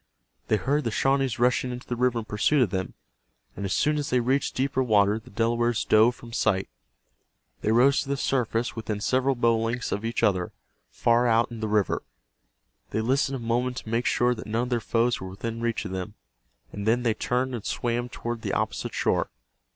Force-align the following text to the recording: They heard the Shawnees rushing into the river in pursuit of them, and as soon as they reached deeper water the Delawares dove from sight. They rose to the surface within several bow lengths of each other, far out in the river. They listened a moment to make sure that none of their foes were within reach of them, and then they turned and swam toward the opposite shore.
They 0.47 0.55
heard 0.57 0.83
the 0.83 0.89
Shawnees 0.89 1.37
rushing 1.37 1.69
into 1.71 1.85
the 1.85 1.95
river 1.95 2.17
in 2.17 2.25
pursuit 2.25 2.63
of 2.63 2.71
them, 2.71 2.95
and 3.55 3.65
as 3.65 3.73
soon 3.73 3.99
as 3.99 4.09
they 4.09 4.19
reached 4.19 4.55
deeper 4.55 4.81
water 4.81 5.19
the 5.19 5.29
Delawares 5.29 5.85
dove 5.85 6.15
from 6.15 6.33
sight. 6.33 6.69
They 7.61 7.71
rose 7.71 8.01
to 8.01 8.09
the 8.09 8.17
surface 8.17 8.75
within 8.75 8.99
several 8.99 9.35
bow 9.35 9.59
lengths 9.59 9.91
of 9.91 10.03
each 10.03 10.23
other, 10.23 10.53
far 10.89 11.27
out 11.27 11.51
in 11.51 11.59
the 11.59 11.67
river. 11.67 12.01
They 12.89 13.01
listened 13.01 13.35
a 13.35 13.45
moment 13.45 13.77
to 13.77 13.89
make 13.89 14.07
sure 14.07 14.33
that 14.33 14.47
none 14.47 14.63
of 14.63 14.69
their 14.69 14.79
foes 14.79 15.21
were 15.21 15.29
within 15.29 15.61
reach 15.61 15.85
of 15.85 15.91
them, 15.91 16.15
and 16.71 16.87
then 16.87 17.03
they 17.03 17.13
turned 17.13 17.53
and 17.53 17.63
swam 17.63 18.09
toward 18.09 18.41
the 18.41 18.53
opposite 18.53 18.95
shore. 18.95 19.29